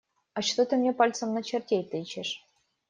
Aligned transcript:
А 0.33 0.41
что 0.47 0.65
ты 0.65 0.77
мне 0.77 0.93
пальцем 0.93 1.31
на 1.35 1.43
чертей 1.43 1.83
тычешь? 1.83 2.35